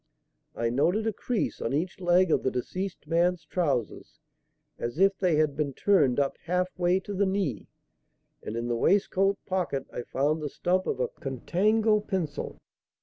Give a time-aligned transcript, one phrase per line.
[0.55, 4.19] I noted a crease on each leg of the deceased man's trousers
[4.79, 7.67] as if they had been turned up half way to the knee;
[8.41, 12.59] and in the waistcoat pocket I found the stump of a 'Contango' pencil.